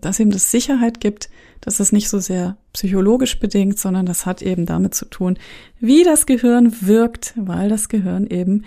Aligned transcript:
Dass 0.00 0.20
ihm 0.20 0.30
das 0.30 0.50
Sicherheit 0.50 1.00
gibt, 1.00 1.28
dass 1.60 1.80
es 1.80 1.92
nicht 1.92 2.08
so 2.08 2.18
sehr 2.18 2.56
psychologisch 2.72 3.40
bedingt, 3.40 3.78
sondern 3.78 4.06
das 4.06 4.26
hat 4.26 4.42
eben 4.42 4.66
damit 4.66 4.94
zu 4.94 5.04
tun, 5.06 5.38
wie 5.80 6.04
das 6.04 6.26
Gehirn 6.26 6.72
wirkt, 6.80 7.34
weil 7.36 7.68
das 7.68 7.88
Gehirn 7.88 8.26
eben 8.26 8.64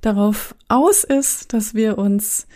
darauf 0.00 0.54
aus 0.68 1.04
ist, 1.04 1.52
dass 1.52 1.74
wir 1.74 1.98
uns 1.98 2.46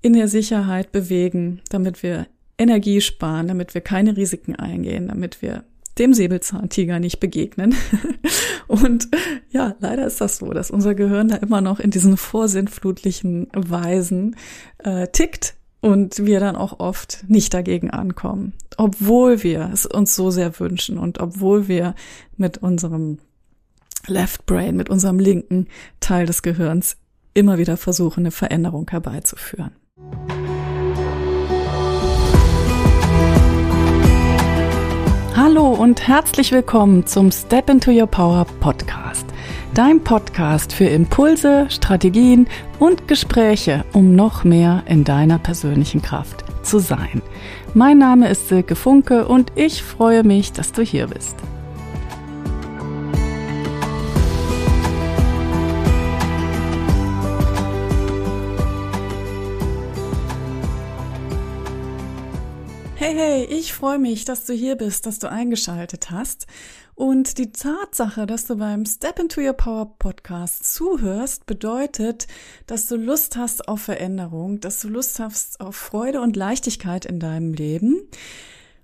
in 0.00 0.12
der 0.12 0.28
Sicherheit 0.28 0.92
bewegen, 0.92 1.60
damit 1.70 2.02
wir 2.02 2.26
Energie 2.58 3.00
sparen, 3.00 3.48
damit 3.48 3.74
wir 3.74 3.80
keine 3.80 4.16
Risiken 4.16 4.56
eingehen, 4.56 5.08
damit 5.08 5.42
wir 5.42 5.64
dem 5.98 6.14
Säbelzahntiger 6.14 6.98
nicht 6.98 7.20
begegnen. 7.20 7.74
Und 8.66 9.08
ja, 9.50 9.74
leider 9.80 10.06
ist 10.06 10.20
das 10.20 10.38
so, 10.38 10.52
dass 10.52 10.70
unser 10.70 10.94
Gehirn 10.94 11.28
da 11.28 11.36
immer 11.36 11.60
noch 11.60 11.80
in 11.80 11.90
diesen 11.90 12.16
vorsinnflutlichen 12.16 13.48
Weisen 13.54 14.36
äh, 14.78 15.08
tickt 15.08 15.54
und 15.82 16.24
wir 16.24 16.40
dann 16.40 16.56
auch 16.56 16.78
oft 16.80 17.24
nicht 17.28 17.52
dagegen 17.52 17.90
ankommen, 17.90 18.54
obwohl 18.78 19.42
wir 19.42 19.68
es 19.72 19.84
uns 19.84 20.14
so 20.14 20.30
sehr 20.30 20.58
wünschen 20.58 20.96
und 20.96 21.20
obwohl 21.20 21.68
wir 21.68 21.94
mit 22.36 22.58
unserem 22.58 23.18
Left 24.06 24.46
Brain, 24.46 24.76
mit 24.76 24.88
unserem 24.88 25.18
linken 25.18 25.66
Teil 26.00 26.24
des 26.24 26.42
Gehirns 26.42 26.96
immer 27.34 27.58
wieder 27.58 27.76
versuchen, 27.76 28.20
eine 28.20 28.30
Veränderung 28.30 28.88
herbeizuführen. 28.88 29.72
Hallo 35.34 35.68
und 35.70 36.06
herzlich 36.06 36.52
willkommen 36.52 37.06
zum 37.06 37.32
Step 37.32 37.68
into 37.68 37.90
Your 37.90 38.06
Power 38.06 38.46
Podcast. 38.60 39.11
Dein 39.74 40.04
Podcast 40.04 40.74
für 40.74 40.84
Impulse, 40.84 41.66
Strategien 41.70 42.46
und 42.78 43.08
Gespräche, 43.08 43.86
um 43.94 44.14
noch 44.14 44.44
mehr 44.44 44.82
in 44.84 45.02
deiner 45.02 45.38
persönlichen 45.38 46.02
Kraft 46.02 46.44
zu 46.62 46.78
sein. 46.78 47.22
Mein 47.72 47.96
Name 47.96 48.28
ist 48.28 48.48
Silke 48.48 48.76
Funke 48.76 49.26
und 49.26 49.50
ich 49.54 49.82
freue 49.82 50.24
mich, 50.24 50.52
dass 50.52 50.72
du 50.72 50.82
hier 50.82 51.06
bist. 51.06 51.36
Hey, 63.04 63.16
hey, 63.16 63.44
ich 63.46 63.72
freue 63.72 63.98
mich, 63.98 64.24
dass 64.24 64.44
du 64.44 64.52
hier 64.52 64.76
bist, 64.76 65.06
dass 65.06 65.18
du 65.18 65.28
eingeschaltet 65.28 66.12
hast. 66.12 66.46
Und 66.94 67.36
die 67.38 67.50
Tatsache, 67.50 68.26
dass 68.26 68.44
du 68.44 68.58
beim 68.58 68.86
Step 68.86 69.18
into 69.18 69.40
Your 69.40 69.54
Power 69.54 69.98
Podcast 69.98 70.72
zuhörst, 70.72 71.44
bedeutet, 71.46 72.28
dass 72.68 72.86
du 72.86 72.94
Lust 72.94 73.34
hast 73.34 73.66
auf 73.66 73.80
Veränderung, 73.82 74.60
dass 74.60 74.80
du 74.80 74.88
Lust 74.88 75.18
hast 75.18 75.60
auf 75.60 75.74
Freude 75.74 76.20
und 76.20 76.36
Leichtigkeit 76.36 77.04
in 77.04 77.18
deinem 77.18 77.54
Leben. 77.54 78.08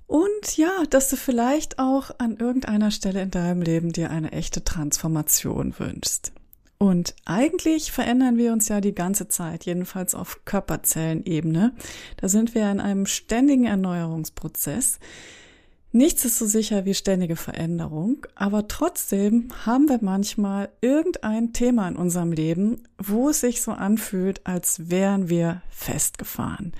Und 0.09 0.57
ja, 0.57 0.73
dass 0.91 1.09
du 1.11 1.15
vielleicht 1.15 1.79
auch 1.79 2.11
an 2.19 2.39
irgendeiner 2.39 2.91
Stelle 2.91 3.23
in 3.23 3.31
deinem 3.31 3.63
Leben 3.63 3.93
dir 3.93 4.11
eine 4.11 4.33
echte 4.33 4.65
Transformation 4.65 5.79
wünschst. 5.79 6.33
Und 6.79 7.17
eigentlich 7.25 7.91
verändern 7.91 8.37
wir 8.37 8.53
uns 8.53 8.69
ja 8.69 8.81
die 8.81 8.95
ganze 8.95 9.27
Zeit, 9.27 9.65
jedenfalls 9.67 10.15
auf 10.15 10.45
Körperzellenebene. 10.45 11.73
Da 12.19 12.29
sind 12.29 12.55
wir 12.55 12.71
in 12.71 12.81
einem 12.81 13.07
ständigen 13.07 13.65
Erneuerungsprozess. 13.65 15.01
Nichts 15.91 16.25
ist 16.25 16.39
so 16.39 16.47
sicher 16.47 16.85
wie 16.85 16.95
ständige 16.95 17.35
Veränderung, 17.35 18.27
aber 18.35 18.69
trotzdem 18.69 19.49
haben 19.65 19.89
wir 19.89 19.99
manchmal 20.03 20.69
irgendein 20.83 21.53
Thema 21.55 21.89
in 21.89 21.97
unserem 21.97 22.31
Leben, 22.31 22.83
wo 22.99 23.31
es 23.31 23.41
sich 23.41 23.63
so 23.63 23.73
anfühlt, 23.73 24.47
als 24.47 24.91
wären 24.91 25.29
wir 25.31 25.63
festgefahren. 25.71 26.75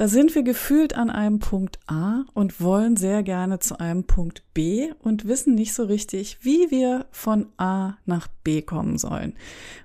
Da 0.00 0.08
sind 0.08 0.34
wir 0.34 0.42
gefühlt 0.42 0.96
an 0.96 1.10
einem 1.10 1.40
Punkt 1.40 1.78
A 1.86 2.24
und 2.32 2.62
wollen 2.62 2.96
sehr 2.96 3.22
gerne 3.22 3.58
zu 3.58 3.78
einem 3.80 4.04
Punkt 4.04 4.44
B 4.54 4.92
und 5.00 5.28
wissen 5.28 5.54
nicht 5.54 5.74
so 5.74 5.84
richtig, 5.84 6.38
wie 6.40 6.70
wir 6.70 7.04
von 7.10 7.48
A 7.58 7.98
nach 8.06 8.26
B 8.42 8.62
kommen 8.62 8.96
sollen. 8.96 9.34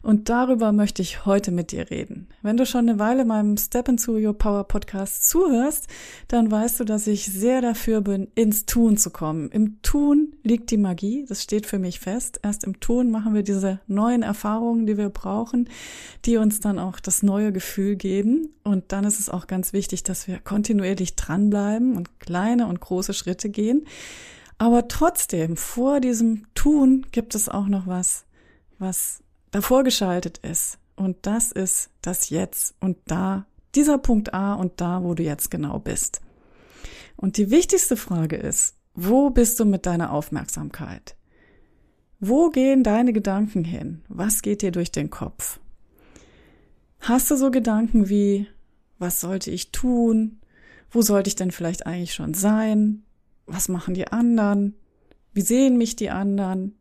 Und 0.02 0.30
darüber 0.30 0.72
möchte 0.72 1.02
ich 1.02 1.26
heute 1.26 1.52
mit 1.52 1.74
dir 1.74 1.92
reden. 1.92 2.30
Wenn 2.42 2.56
du 2.56 2.66
schon 2.66 2.88
eine 2.88 2.98
Weile 2.98 3.26
meinem 3.26 3.58
Step 3.58 3.90
into 3.90 4.14
Your 4.14 4.38
Power 4.38 4.64
Podcast 4.64 5.28
zuhörst, 5.28 5.88
dann 6.30 6.50
weißt 6.50 6.80
du, 6.80 6.86
dass 6.86 7.08
ich 7.08 7.26
sehr 7.26 7.60
dafür 7.60 8.00
bin, 8.00 8.30
ins 8.36 8.66
Tun 8.66 8.96
zu 8.96 9.10
kommen. 9.10 9.50
Im 9.52 9.82
Tun 9.82 10.34
liegt 10.44 10.72
die 10.72 10.78
Magie, 10.78 11.26
das 11.28 11.44
steht 11.44 11.66
für 11.66 11.80
mich 11.80 12.00
fest. 12.00 12.40
Erst 12.42 12.64
im 12.64 12.80
Tun 12.80 13.12
machen 13.12 13.34
wir 13.34 13.44
diese 13.44 13.82
neuen 13.88 14.24
Erfahrungen, 14.24 14.86
die 14.86 14.98
wir 14.98 15.10
brauchen, 15.10 15.68
die 16.24 16.38
uns 16.38 16.62
dann 16.62 16.80
auch 16.80 17.02
das 17.02 17.22
neue 17.22 17.52
Gefühl 17.52 17.98
geben. 17.98 18.54
Und 18.64 18.94
dann 18.94 19.04
ist 19.04 19.20
es 19.20 19.30
auch 19.30 19.46
ganz 19.46 19.74
wichtig, 19.74 20.04
dass 20.10 20.28
wir 20.28 20.40
kontinuierlich 20.40 21.16
dranbleiben 21.16 21.96
und 21.96 22.20
kleine 22.20 22.68
und 22.68 22.80
große 22.80 23.14
Schritte 23.14 23.50
gehen. 23.50 23.86
Aber 24.58 24.88
trotzdem, 24.88 25.58
vor 25.58 26.00
diesem 26.00 26.46
Tun 26.56 27.06
gibt 27.12 27.36
es 27.36 27.50
auch 27.50 27.68
noch 27.68 27.88
was, 27.88 28.26
was 28.80 29.22
davor 29.52 29.84
geschaltet 29.84 30.38
ist. 30.40 30.78
Und 30.96 31.18
das 31.24 31.52
ist 31.52 31.90
das 32.02 32.30
Jetzt 32.30 32.76
und 32.80 32.98
da, 33.06 33.46
dieser 33.76 33.98
Punkt 33.98 34.34
A 34.34 34.54
und 34.54 34.80
da, 34.80 35.04
wo 35.04 35.14
du 35.14 35.24
jetzt 35.24 35.52
genau 35.52 35.80
bist. 35.80 36.22
Und 37.18 37.38
die 37.38 37.52
wichtigste 37.52 37.98
Frage 37.98 38.38
ist, 38.38 38.76
wo 38.94 39.30
bist 39.30 39.60
du 39.60 39.66
mit 39.66 39.86
deiner 39.86 40.12
Aufmerksamkeit? 40.12 41.16
Wo 42.22 42.50
gehen 42.50 42.84
deine 42.84 43.12
Gedanken 43.12 43.66
hin? 43.66 44.04
Was 44.08 44.42
geht 44.42 44.62
dir 44.62 44.72
durch 44.72 44.92
den 44.92 45.10
Kopf? 45.10 45.60
Hast 47.02 47.30
du 47.30 47.36
so 47.36 47.52
Gedanken 47.52 48.08
wie, 48.08 48.48
was 49.00 49.20
sollte 49.20 49.52
ich 49.52 49.72
tun? 49.72 50.40
Wo 50.90 51.02
sollte 51.02 51.28
ich 51.28 51.36
denn 51.36 51.52
vielleicht 51.52 51.86
eigentlich 51.86 52.14
schon 52.14 52.34
sein? 52.34 53.04
Was 53.46 53.68
machen 53.68 53.94
die 53.94 54.08
anderen? 54.08 54.76
Wie 55.34 55.42
sehen 55.42 55.78
mich 55.78 55.96
die 55.96 56.10
anderen? 56.10 56.76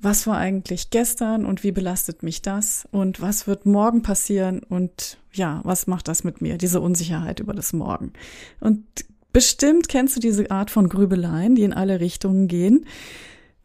Was 0.00 0.26
war 0.26 0.38
eigentlich 0.38 0.90
gestern 0.90 1.44
und 1.44 1.64
wie 1.64 1.72
belastet 1.72 2.22
mich 2.22 2.40
das? 2.40 2.88
Und 2.92 3.20
was 3.20 3.46
wird 3.46 3.66
morgen 3.66 4.02
passieren? 4.02 4.60
Und 4.60 5.18
ja, 5.32 5.60
was 5.64 5.86
macht 5.86 6.08
das 6.08 6.22
mit 6.22 6.40
mir? 6.40 6.56
Diese 6.56 6.80
Unsicherheit 6.80 7.40
über 7.40 7.52
das 7.52 7.72
Morgen. 7.72 8.12
Und 8.60 8.86
bestimmt 9.32 9.88
kennst 9.88 10.16
du 10.16 10.20
diese 10.20 10.50
Art 10.50 10.70
von 10.70 10.88
Grübeleien, 10.88 11.56
die 11.56 11.64
in 11.64 11.72
alle 11.72 12.00
Richtungen 12.00 12.46
gehen. 12.46 12.86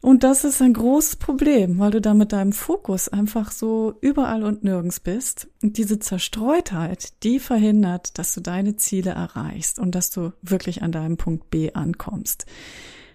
Und 0.04 0.26
das 0.26 0.44
ist 0.44 0.62
ein 0.62 0.74
großes 0.74 1.16
Problem, 1.16 1.80
weil 1.80 1.92
du 1.92 2.02
da 2.02 2.14
mit 2.14 2.34
deinem 2.34 2.52
Fokus 2.52 3.08
einfach 3.08 3.52
so 3.52 3.94
überall 4.02 4.44
und 4.44 4.62
nirgends 4.62 5.00
bist. 5.00 5.48
Und 5.62 5.78
diese 5.78 5.98
Zerstreutheit, 5.98 7.24
die 7.24 7.40
verhindert, 7.40 8.18
dass 8.18 8.34
du 8.34 8.42
deine 8.42 8.76
Ziele 8.76 9.12
erreichst 9.12 9.80
und 9.80 9.96
dass 9.96 10.10
du 10.12 10.34
wirklich 10.42 10.84
an 10.84 10.92
deinem 10.92 11.16
Punkt 11.16 11.50
B 11.50 11.72
ankommst. 11.72 12.46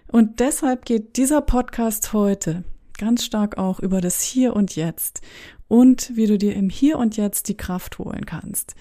Und 0.07 0.39
deshalb 0.39 0.83
geht 0.83 1.17
dieser 1.17 1.41
Podcast 1.41 2.11
heute 2.13 2.63
ganz 2.97 3.23
stark 3.23 3.59
auch 3.59 3.79
über 3.79 4.01
das 4.01 4.23
Hier 4.23 4.55
und 4.55 4.75
Jetzt 4.75 5.21
und 5.67 6.15
wie 6.15 6.25
du 6.25 6.39
dir 6.39 6.55
im 6.55 6.71
Hier 6.71 6.97
und 6.97 7.17
Jetzt 7.17 7.49
die 7.49 7.57
Kraft 7.57 7.99
holen 7.99 8.25
kannst. 8.25 8.73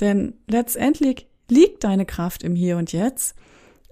Denn 0.00 0.34
letztendlich 0.48 1.26
liegt 1.48 1.82
deine 1.82 2.04
Kraft 2.04 2.42
im 2.42 2.54
Hier 2.54 2.76
und 2.76 2.92
Jetzt 2.92 3.36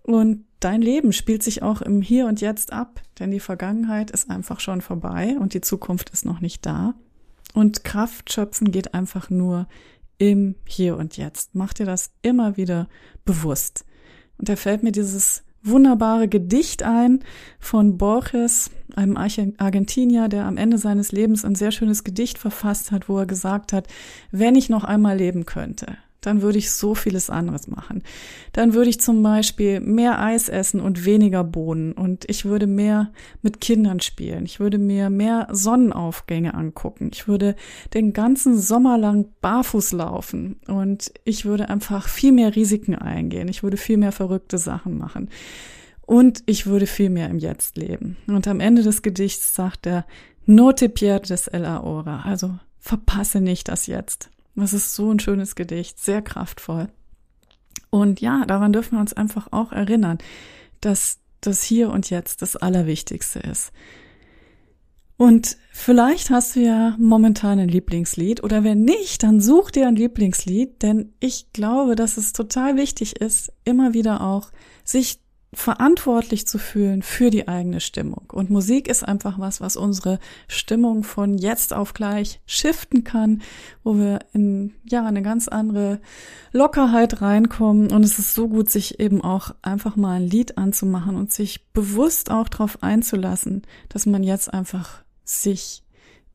und 0.02 0.44
dein 0.60 0.82
Leben 0.82 1.12
spielt 1.12 1.42
sich 1.42 1.62
auch 1.62 1.82
im 1.82 2.02
Hier 2.02 2.26
und 2.26 2.40
Jetzt 2.40 2.72
ab, 2.72 3.00
denn 3.18 3.30
die 3.30 3.40
Vergangenheit 3.40 4.10
ist 4.10 4.30
einfach 4.30 4.60
schon 4.60 4.80
vorbei 4.80 5.36
und 5.38 5.54
die 5.54 5.60
Zukunft 5.60 6.10
ist 6.10 6.24
noch 6.24 6.40
nicht 6.40 6.64
da. 6.66 6.94
Und 7.54 7.84
Kraft 7.84 8.32
schöpfen 8.32 8.70
geht 8.70 8.94
einfach 8.94 9.30
nur 9.30 9.66
im 10.18 10.56
Hier 10.66 10.96
und 10.96 11.16
Jetzt. 11.16 11.54
Mach 11.54 11.72
dir 11.72 11.86
das 11.86 12.10
immer 12.22 12.56
wieder 12.56 12.88
bewusst. 13.24 13.84
Und 14.38 14.48
da 14.48 14.56
fällt 14.56 14.82
mir 14.82 14.92
dieses 14.92 15.42
wunderbare 15.62 16.28
Gedicht 16.28 16.82
ein 16.82 17.20
von 17.58 17.98
Borges, 17.98 18.70
einem 18.94 19.16
Argentinier, 19.16 20.28
der 20.28 20.44
am 20.44 20.56
Ende 20.56 20.78
seines 20.78 21.12
Lebens 21.12 21.44
ein 21.44 21.54
sehr 21.54 21.72
schönes 21.72 22.04
Gedicht 22.04 22.38
verfasst 22.38 22.92
hat, 22.92 23.08
wo 23.08 23.18
er 23.18 23.26
gesagt 23.26 23.72
hat, 23.72 23.88
wenn 24.30 24.54
ich 24.54 24.68
noch 24.68 24.84
einmal 24.84 25.16
leben 25.16 25.44
könnte, 25.44 25.98
dann 26.26 26.42
würde 26.42 26.58
ich 26.58 26.72
so 26.72 26.96
vieles 26.96 27.30
anderes 27.30 27.68
machen. 27.68 28.02
Dann 28.52 28.74
würde 28.74 28.90
ich 28.90 29.00
zum 29.00 29.22
Beispiel 29.22 29.78
mehr 29.78 30.20
Eis 30.20 30.48
essen 30.48 30.80
und 30.80 31.04
weniger 31.04 31.44
Bohnen 31.44 31.92
und 31.92 32.24
ich 32.28 32.44
würde 32.44 32.66
mehr 32.66 33.12
mit 33.42 33.60
Kindern 33.60 34.00
spielen. 34.00 34.44
Ich 34.44 34.58
würde 34.58 34.78
mir 34.78 35.08
mehr 35.08 35.46
Sonnenaufgänge 35.52 36.54
angucken. 36.54 37.10
Ich 37.12 37.28
würde 37.28 37.54
den 37.94 38.12
ganzen 38.12 38.58
Sommer 38.58 38.98
lang 38.98 39.28
barfuß 39.40 39.92
laufen 39.92 40.56
und 40.66 41.12
ich 41.24 41.44
würde 41.44 41.68
einfach 41.68 42.08
viel 42.08 42.32
mehr 42.32 42.56
Risiken 42.56 42.96
eingehen. 42.96 43.46
Ich 43.46 43.62
würde 43.62 43.76
viel 43.76 43.96
mehr 43.96 44.12
verrückte 44.12 44.58
Sachen 44.58 44.98
machen. 44.98 45.30
Und 46.06 46.42
ich 46.46 46.66
würde 46.66 46.86
viel 46.86 47.10
mehr 47.10 47.28
im 47.30 47.38
Jetzt 47.38 47.76
leben. 47.76 48.16
Und 48.26 48.48
am 48.48 48.60
Ende 48.60 48.82
des 48.82 49.02
Gedichts 49.02 49.54
sagt 49.54 49.86
er, 49.86 50.06
no 50.44 50.72
te 50.72 50.88
pierdes 50.88 51.46
el 51.46 51.64
ahora. 51.64 52.22
Also 52.22 52.58
verpasse 52.78 53.40
nicht 53.40 53.68
das 53.68 53.86
Jetzt. 53.86 54.30
Das 54.56 54.72
ist 54.72 54.94
so 54.94 55.12
ein 55.12 55.20
schönes 55.20 55.54
Gedicht, 55.54 55.98
sehr 55.98 56.22
kraftvoll. 56.22 56.88
Und 57.90 58.20
ja, 58.20 58.44
daran 58.46 58.72
dürfen 58.72 58.96
wir 58.96 59.00
uns 59.00 59.12
einfach 59.12 59.48
auch 59.52 59.70
erinnern, 59.70 60.18
dass 60.80 61.18
das 61.40 61.62
Hier 61.62 61.90
und 61.90 62.10
Jetzt 62.10 62.42
das 62.42 62.56
Allerwichtigste 62.56 63.38
ist. 63.38 63.72
Und 65.18 65.56
vielleicht 65.70 66.30
hast 66.30 66.56
du 66.56 66.60
ja 66.60 66.94
momentan 66.98 67.58
ein 67.58 67.68
Lieblingslied 67.68 68.44
oder 68.44 68.64
wenn 68.64 68.82
nicht, 68.82 69.22
dann 69.22 69.40
such 69.40 69.70
dir 69.70 69.88
ein 69.88 69.96
Lieblingslied, 69.96 70.82
denn 70.82 71.14
ich 71.20 71.52
glaube, 71.52 71.96
dass 71.96 72.18
es 72.18 72.34
total 72.34 72.76
wichtig 72.76 73.20
ist, 73.20 73.50
immer 73.64 73.94
wieder 73.94 74.20
auch 74.20 74.50
sich 74.84 75.20
verantwortlich 75.56 76.46
zu 76.46 76.58
fühlen 76.58 77.02
für 77.02 77.30
die 77.30 77.48
eigene 77.48 77.80
Stimmung. 77.80 78.24
Und 78.30 78.50
Musik 78.50 78.88
ist 78.88 79.02
einfach 79.02 79.38
was, 79.38 79.60
was 79.62 79.76
unsere 79.76 80.18
Stimmung 80.48 81.02
von 81.02 81.38
jetzt 81.38 81.72
auf 81.72 81.94
gleich 81.94 82.40
shiften 82.44 83.04
kann, 83.04 83.40
wo 83.82 83.96
wir 83.96 84.18
in, 84.34 84.74
ja, 84.84 85.06
eine 85.06 85.22
ganz 85.22 85.48
andere 85.48 85.98
Lockerheit 86.52 87.22
reinkommen. 87.22 87.90
Und 87.90 88.04
es 88.04 88.18
ist 88.18 88.34
so 88.34 88.48
gut, 88.48 88.68
sich 88.68 89.00
eben 89.00 89.22
auch 89.22 89.54
einfach 89.62 89.96
mal 89.96 90.20
ein 90.20 90.28
Lied 90.28 90.58
anzumachen 90.58 91.16
und 91.16 91.32
sich 91.32 91.66
bewusst 91.72 92.30
auch 92.30 92.50
darauf 92.50 92.82
einzulassen, 92.82 93.62
dass 93.88 94.04
man 94.04 94.22
jetzt 94.22 94.52
einfach 94.52 95.04
sich 95.24 95.82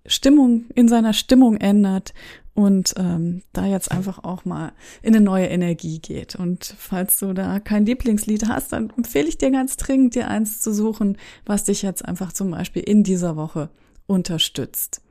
Stimmung 0.07 0.65
in 0.73 0.87
seiner 0.87 1.13
Stimmung 1.13 1.57
ändert 1.57 2.15
und 2.53 2.93
ähm, 2.97 3.43
da 3.53 3.65
jetzt 3.65 3.91
einfach 3.91 4.23
auch 4.23 4.45
mal 4.45 4.73
in 5.01 5.15
eine 5.15 5.23
neue 5.23 5.47
Energie 5.47 5.99
geht. 5.99 6.35
Und 6.35 6.75
falls 6.77 7.19
du 7.19 7.33
da 7.33 7.59
kein 7.59 7.85
Lieblingslied 7.85 8.47
hast, 8.47 8.73
dann 8.73 8.91
empfehle 8.97 9.27
ich 9.27 9.37
dir 9.37 9.51
ganz 9.51 9.77
dringend, 9.77 10.15
dir 10.15 10.27
eins 10.27 10.59
zu 10.59 10.73
suchen, 10.73 11.17
was 11.45 11.63
dich 11.63 11.81
jetzt 11.81 12.03
einfach 12.03 12.33
zum 12.33 12.51
Beispiel 12.51 12.83
in 12.83 13.03
dieser 13.03 13.35
Woche 13.35 13.69
unterstützt. 14.05 15.01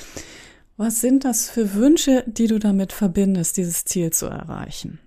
Was 0.78 1.00
sind 1.00 1.24
das 1.24 1.50
für 1.50 1.74
Wünsche, 1.74 2.24
die 2.28 2.48
du 2.48 2.60
damit 2.60 2.92
verbindest, 2.92 3.58
dieses 3.58 3.86
Ziel 3.86 4.12
zu 4.12 4.26
erreichen? 4.26 5.00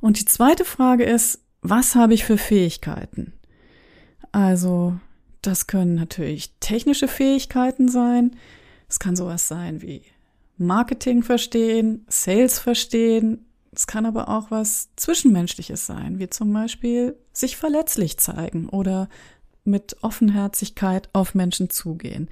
Und 0.00 0.20
die 0.20 0.26
zweite 0.26 0.64
Frage 0.64 1.04
ist, 1.04 1.40
was 1.62 1.94
habe 1.94 2.14
ich 2.14 2.24
für 2.24 2.36
Fähigkeiten? 2.36 3.32
Also, 4.32 4.98
das 5.40 5.66
können 5.66 5.94
natürlich 5.94 6.52
technische 6.60 7.08
Fähigkeiten 7.08 7.88
sein. 7.88 8.36
Es 8.88 8.98
kann 8.98 9.16
sowas 9.16 9.48
sein 9.48 9.80
wie 9.80 10.02
Marketing 10.58 11.22
verstehen, 11.22 12.04
Sales 12.08 12.58
verstehen. 12.58 13.46
Es 13.72 13.86
kann 13.86 14.06
aber 14.06 14.28
auch 14.28 14.50
was 14.50 14.90
Zwischenmenschliches 14.96 15.86
sein, 15.86 16.18
wie 16.18 16.28
zum 16.28 16.52
Beispiel 16.52 17.16
sich 17.32 17.56
verletzlich 17.56 18.18
zeigen 18.18 18.68
oder 18.68 19.08
mit 19.66 19.96
Offenherzigkeit 20.02 21.08
auf 21.12 21.34
Menschen 21.34 21.70
zugehen. 21.70 22.28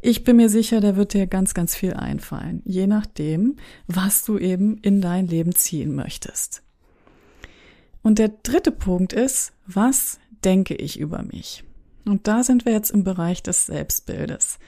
Ich 0.00 0.24
bin 0.24 0.36
mir 0.36 0.48
sicher, 0.48 0.80
da 0.80 0.96
wird 0.96 1.14
dir 1.14 1.26
ganz, 1.26 1.54
ganz 1.54 1.74
viel 1.74 1.94
einfallen, 1.94 2.62
je 2.64 2.86
nachdem, 2.86 3.56
was 3.86 4.24
du 4.24 4.38
eben 4.38 4.78
in 4.78 5.00
dein 5.00 5.26
Leben 5.26 5.54
ziehen 5.54 5.94
möchtest. 5.94 6.62
Und 8.02 8.18
der 8.18 8.28
dritte 8.42 8.70
Punkt 8.70 9.12
ist, 9.12 9.52
was 9.66 10.20
denke 10.44 10.74
ich 10.74 10.98
über 10.98 11.22
mich? 11.22 11.64
Und 12.04 12.28
da 12.28 12.44
sind 12.44 12.64
wir 12.64 12.72
jetzt 12.72 12.90
im 12.90 13.02
Bereich 13.02 13.42
des 13.42 13.66
Selbstbildes. 13.66 14.58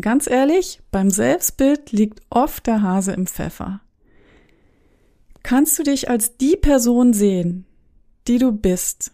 Ganz 0.00 0.26
ehrlich, 0.26 0.80
beim 0.90 1.10
Selbstbild 1.10 1.92
liegt 1.92 2.22
oft 2.30 2.66
der 2.66 2.82
Hase 2.82 3.12
im 3.12 3.26
Pfeffer. 3.26 3.82
Kannst 5.42 5.78
du 5.78 5.82
dich 5.82 6.08
als 6.08 6.36
die 6.38 6.56
Person 6.56 7.12
sehen, 7.12 7.66
die 8.28 8.38
du 8.38 8.52
bist, 8.52 9.12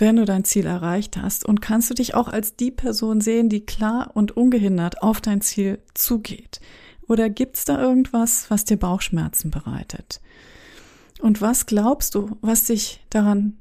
wenn 0.00 0.16
du 0.16 0.24
dein 0.24 0.44
Ziel 0.44 0.66
erreicht 0.66 1.16
hast? 1.16 1.44
Und 1.44 1.60
kannst 1.60 1.90
du 1.90 1.94
dich 1.94 2.14
auch 2.14 2.28
als 2.28 2.56
die 2.56 2.70
Person 2.70 3.20
sehen, 3.20 3.48
die 3.48 3.64
klar 3.64 4.10
und 4.14 4.36
ungehindert 4.36 5.02
auf 5.02 5.20
dein 5.20 5.40
Ziel 5.40 5.78
zugeht? 5.94 6.60
Oder 7.08 7.28
gibt's 7.28 7.64
da 7.64 7.80
irgendwas, 7.80 8.50
was 8.50 8.64
dir 8.64 8.76
Bauchschmerzen 8.76 9.50
bereitet? 9.50 10.20
Und 11.20 11.40
was 11.40 11.66
glaubst 11.66 12.14
du, 12.14 12.38
was 12.40 12.64
dich 12.64 13.04
daran 13.10 13.60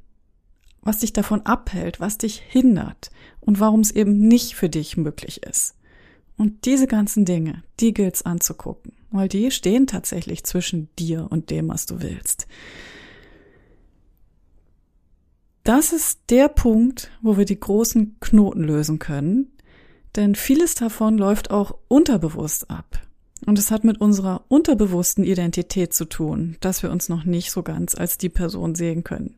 was 0.81 1.00
dich 1.00 1.13
davon 1.13 1.45
abhält, 1.45 2.00
was 2.00 2.18
dich 2.18 2.41
hindert 2.47 3.12
und 3.41 3.59
warum 3.59 3.81
es 3.81 3.91
eben 3.91 4.27
nicht 4.27 4.56
für 4.56 4.69
dich 4.69 4.97
möglich 4.97 5.44
ist. 5.44 5.75
Und 6.38 6.65
diese 6.65 6.88
ganzen 6.88 7.25
Dinge, 7.25 7.63
die 7.79 7.93
gilt's 7.93 8.22
anzugucken, 8.22 8.93
weil 9.12 9.27
die 9.27 9.51
stehen 9.51 9.88
tatsächlich 9.88 10.43
zwischen 10.46 10.89
dir 10.98 11.27
und 11.29 11.50
dem, 11.50 11.67
was 11.67 11.86
du 11.86 12.01
willst. 12.01 12.48
Das 15.70 15.94
ist 15.94 16.22
der 16.32 16.48
Punkt, 16.48 17.12
wo 17.22 17.38
wir 17.38 17.46
die 17.46 17.60
großen 17.60 18.20
Knoten 18.20 18.64
lösen 18.64 18.98
können, 18.98 19.52
denn 20.16 20.34
vieles 20.34 20.74
davon 20.74 21.16
läuft 21.20 21.52
auch 21.52 21.78
unterbewusst 21.88 22.72
ab. 22.72 23.00
Und 23.46 23.60
es 23.60 23.70
hat 23.70 23.84
mit 23.84 24.02
unserer 24.02 24.46
unterbewussten 24.48 25.24
Identität 25.24 25.94
zu 25.94 26.06
tun, 26.06 26.58
dass 26.60 26.82
wir 26.82 26.90
uns 26.90 27.08
noch 27.08 27.24
nicht 27.24 27.52
so 27.52 27.62
ganz 27.62 27.94
als 27.94 28.18
die 28.18 28.30
Person 28.30 28.74
sehen 28.74 29.04
können, 29.04 29.36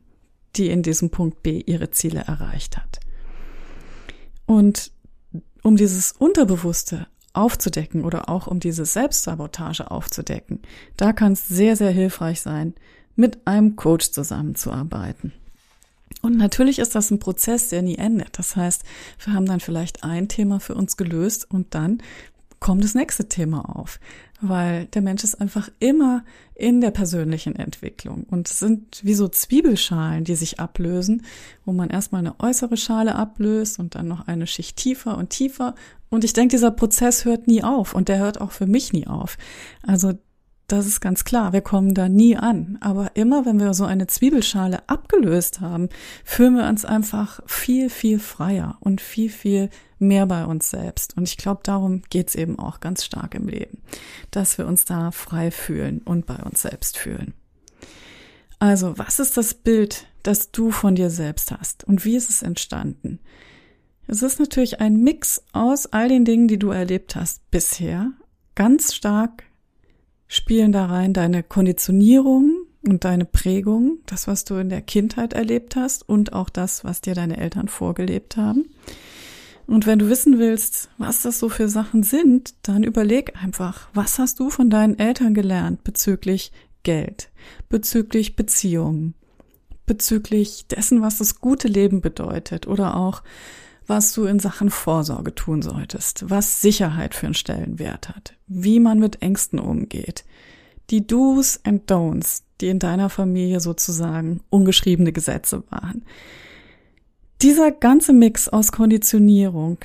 die 0.56 0.70
in 0.70 0.82
diesem 0.82 1.10
Punkt 1.10 1.42
B 1.42 1.60
ihre 1.66 1.90
Ziele 1.90 2.20
erreicht 2.20 2.78
hat. 2.78 3.00
Und 4.46 4.90
um 5.62 5.76
dieses 5.76 6.12
Unterbewusste 6.12 7.08
aufzudecken 7.34 8.06
oder 8.06 8.30
auch 8.30 8.46
um 8.46 8.58
diese 8.58 8.86
Selbstsabotage 8.86 9.90
aufzudecken, 9.90 10.62
da 10.96 11.12
kann 11.12 11.32
es 11.32 11.46
sehr, 11.46 11.76
sehr 11.76 11.90
hilfreich 11.90 12.40
sein, 12.40 12.72
mit 13.16 13.46
einem 13.46 13.76
Coach 13.76 14.12
zusammenzuarbeiten. 14.12 15.34
Und 16.20 16.36
natürlich 16.36 16.78
ist 16.78 16.94
das 16.94 17.10
ein 17.10 17.18
Prozess, 17.18 17.68
der 17.68 17.82
nie 17.82 17.96
endet. 17.96 18.38
Das 18.38 18.56
heißt, 18.56 18.82
wir 19.24 19.32
haben 19.32 19.46
dann 19.46 19.60
vielleicht 19.60 20.04
ein 20.04 20.28
Thema 20.28 20.60
für 20.60 20.74
uns 20.74 20.96
gelöst 20.96 21.50
und 21.50 21.74
dann 21.74 21.98
kommt 22.60 22.84
das 22.84 22.94
nächste 22.94 23.28
Thema 23.28 23.76
auf 23.76 23.98
weil 24.42 24.86
der 24.86 25.02
Mensch 25.02 25.24
ist 25.24 25.40
einfach 25.40 25.70
immer 25.78 26.24
in 26.54 26.80
der 26.80 26.90
persönlichen 26.90 27.56
Entwicklung 27.56 28.24
und 28.24 28.50
es 28.50 28.58
sind 28.58 29.00
wie 29.02 29.14
so 29.14 29.28
Zwiebelschalen, 29.28 30.24
die 30.24 30.34
sich 30.34 30.60
ablösen, 30.60 31.22
wo 31.64 31.72
man 31.72 31.90
erstmal 31.90 32.18
eine 32.18 32.38
äußere 32.40 32.76
Schale 32.76 33.14
ablöst 33.14 33.78
und 33.78 33.94
dann 33.94 34.08
noch 34.08 34.26
eine 34.26 34.46
Schicht 34.46 34.76
tiefer 34.76 35.16
und 35.16 35.30
tiefer 35.30 35.74
und 36.10 36.24
ich 36.24 36.32
denke, 36.32 36.56
dieser 36.56 36.72
Prozess 36.72 37.24
hört 37.24 37.46
nie 37.46 37.62
auf 37.62 37.94
und 37.94 38.08
der 38.08 38.18
hört 38.18 38.40
auch 38.40 38.50
für 38.50 38.66
mich 38.66 38.92
nie 38.92 39.06
auf. 39.06 39.38
Also 39.86 40.12
das 40.72 40.86
ist 40.86 41.00
ganz 41.00 41.24
klar, 41.24 41.52
wir 41.52 41.60
kommen 41.60 41.92
da 41.92 42.08
nie 42.08 42.36
an. 42.36 42.78
Aber 42.80 43.14
immer, 43.14 43.44
wenn 43.44 43.60
wir 43.60 43.74
so 43.74 43.84
eine 43.84 44.06
Zwiebelschale 44.06 44.88
abgelöst 44.88 45.60
haben, 45.60 45.90
fühlen 46.24 46.56
wir 46.56 46.66
uns 46.66 46.86
einfach 46.86 47.40
viel, 47.46 47.90
viel 47.90 48.18
freier 48.18 48.78
und 48.80 49.02
viel, 49.02 49.28
viel 49.28 49.68
mehr 49.98 50.24
bei 50.26 50.46
uns 50.46 50.70
selbst. 50.70 51.16
Und 51.16 51.28
ich 51.28 51.36
glaube, 51.36 51.60
darum 51.62 52.00
geht's 52.08 52.34
eben 52.34 52.58
auch 52.58 52.80
ganz 52.80 53.04
stark 53.04 53.34
im 53.34 53.48
Leben, 53.48 53.82
dass 54.30 54.56
wir 54.56 54.66
uns 54.66 54.86
da 54.86 55.10
frei 55.10 55.50
fühlen 55.50 56.00
und 56.02 56.24
bei 56.24 56.36
uns 56.36 56.62
selbst 56.62 56.96
fühlen. 56.96 57.34
Also, 58.58 58.96
was 58.96 59.18
ist 59.18 59.36
das 59.36 59.52
Bild, 59.52 60.06
das 60.22 60.52
du 60.52 60.70
von 60.70 60.94
dir 60.94 61.10
selbst 61.10 61.50
hast 61.50 61.84
und 61.84 62.06
wie 62.06 62.16
ist 62.16 62.30
es 62.30 62.42
entstanden? 62.42 63.18
Es 64.06 64.22
ist 64.22 64.40
natürlich 64.40 64.80
ein 64.80 64.96
Mix 64.96 65.44
aus 65.52 65.86
all 65.86 66.08
den 66.08 66.24
Dingen, 66.24 66.48
die 66.48 66.58
du 66.58 66.70
erlebt 66.70 67.14
hast 67.14 67.50
bisher. 67.50 68.12
Ganz 68.54 68.94
stark 68.94 69.44
spielen 70.32 70.72
da 70.72 70.86
rein 70.86 71.12
deine 71.12 71.42
Konditionierung 71.42 72.64
und 72.88 73.04
deine 73.04 73.26
Prägung, 73.26 73.98
das, 74.06 74.26
was 74.26 74.46
du 74.46 74.54
in 74.54 74.70
der 74.70 74.80
Kindheit 74.80 75.34
erlebt 75.34 75.76
hast 75.76 76.08
und 76.08 76.32
auch 76.32 76.48
das, 76.48 76.84
was 76.84 77.02
dir 77.02 77.14
deine 77.14 77.36
Eltern 77.36 77.68
vorgelebt 77.68 78.38
haben. 78.38 78.64
Und 79.66 79.86
wenn 79.86 79.98
du 79.98 80.08
wissen 80.08 80.38
willst, 80.38 80.88
was 80.96 81.20
das 81.20 81.38
so 81.38 81.50
für 81.50 81.68
Sachen 81.68 82.02
sind, 82.02 82.54
dann 82.62 82.82
überleg 82.82 83.34
einfach, 83.42 83.88
was 83.92 84.18
hast 84.18 84.40
du 84.40 84.48
von 84.48 84.70
deinen 84.70 84.98
Eltern 84.98 85.34
gelernt 85.34 85.84
bezüglich 85.84 86.50
Geld, 86.82 87.28
bezüglich 87.68 88.34
Beziehungen, 88.34 89.12
bezüglich 89.84 90.66
dessen, 90.66 91.02
was 91.02 91.18
das 91.18 91.40
gute 91.40 91.68
Leben 91.68 92.00
bedeutet 92.00 92.66
oder 92.66 92.96
auch 92.96 93.22
was 93.86 94.12
du 94.12 94.24
in 94.24 94.38
Sachen 94.38 94.70
Vorsorge 94.70 95.34
tun 95.34 95.62
solltest, 95.62 96.28
was 96.30 96.60
Sicherheit 96.60 97.14
für 97.14 97.26
einen 97.26 97.34
Stellenwert 97.34 98.08
hat, 98.08 98.34
wie 98.46 98.80
man 98.80 98.98
mit 98.98 99.22
Ängsten 99.22 99.58
umgeht, 99.58 100.24
die 100.90 101.06
Do's 101.06 101.60
and 101.64 101.90
Don'ts, 101.90 102.42
die 102.60 102.68
in 102.68 102.78
deiner 102.78 103.08
Familie 103.08 103.60
sozusagen 103.60 104.40
ungeschriebene 104.50 105.12
Gesetze 105.12 105.64
waren. 105.70 106.04
Dieser 107.40 107.72
ganze 107.72 108.12
Mix 108.12 108.48
aus 108.48 108.70
Konditionierung 108.72 109.78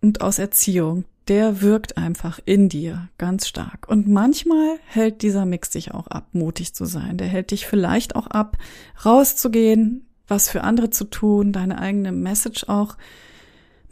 und 0.00 0.20
aus 0.20 0.38
Erziehung, 0.38 1.04
der 1.28 1.62
wirkt 1.62 1.96
einfach 1.96 2.40
in 2.44 2.68
dir 2.68 3.08
ganz 3.18 3.46
stark. 3.46 3.88
Und 3.88 4.08
manchmal 4.08 4.78
hält 4.86 5.22
dieser 5.22 5.46
Mix 5.46 5.70
dich 5.70 5.94
auch 5.94 6.08
ab, 6.08 6.28
mutig 6.32 6.74
zu 6.74 6.84
sein. 6.84 7.16
Der 7.16 7.28
hält 7.28 7.50
dich 7.50 7.66
vielleicht 7.66 8.16
auch 8.16 8.26
ab, 8.26 8.58
rauszugehen, 9.04 10.06
was 10.26 10.48
für 10.48 10.62
andere 10.62 10.90
zu 10.90 11.04
tun, 11.04 11.52
deine 11.52 11.78
eigene 11.78 12.12
Message 12.12 12.64
auch 12.68 12.96